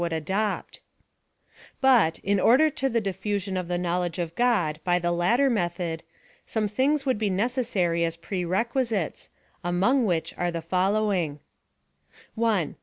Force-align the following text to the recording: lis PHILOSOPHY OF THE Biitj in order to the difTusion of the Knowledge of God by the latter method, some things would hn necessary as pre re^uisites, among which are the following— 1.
lis 0.01 0.09
PHILOSOPHY 0.09 0.79
OF 0.79 0.81
THE 1.79 1.87
Biitj 1.87 2.19
in 2.23 2.39
order 2.39 2.71
to 2.71 2.89
the 2.89 3.01
difTusion 3.03 3.59
of 3.59 3.67
the 3.67 3.77
Knowledge 3.77 4.17
of 4.17 4.33
God 4.35 4.79
by 4.83 4.97
the 4.97 5.11
latter 5.11 5.47
method, 5.47 6.01
some 6.43 6.67
things 6.67 7.05
would 7.05 7.21
hn 7.21 7.33
necessary 7.35 8.03
as 8.03 8.17
pre 8.17 8.41
re^uisites, 8.41 9.29
among 9.63 10.07
which 10.07 10.33
are 10.39 10.49
the 10.49 10.63
following— 10.63 11.39
1. 12.33 12.77